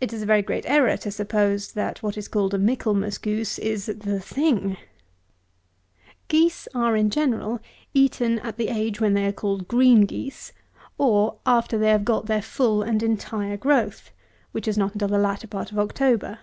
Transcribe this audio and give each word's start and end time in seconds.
It 0.00 0.14
is 0.14 0.22
a 0.22 0.24
very 0.24 0.40
great 0.40 0.64
error 0.64 0.96
to 0.96 1.10
suppose 1.10 1.72
that 1.72 2.02
what 2.02 2.16
is 2.16 2.28
called 2.28 2.54
a 2.54 2.58
Michaelmas 2.58 3.18
goose 3.18 3.58
is 3.58 3.84
the 3.84 4.18
thing. 4.18 4.78
Geese 6.28 6.66
are, 6.74 6.96
in 6.96 7.10
general, 7.10 7.60
eaten 7.92 8.38
at 8.38 8.56
the 8.56 8.68
age 8.68 9.02
when 9.02 9.12
they 9.12 9.26
are 9.26 9.32
called 9.32 9.68
green 9.68 10.06
geese; 10.06 10.54
or 10.96 11.36
after 11.44 11.76
they 11.76 11.90
have 11.90 12.06
got 12.06 12.24
their 12.24 12.40
full 12.40 12.82
and 12.82 13.02
entire 13.02 13.58
growth, 13.58 14.12
which 14.52 14.66
is 14.66 14.78
not 14.78 14.94
until 14.94 15.08
the 15.08 15.18
latter 15.18 15.46
part 15.46 15.70
of 15.72 15.78
October. 15.78 16.38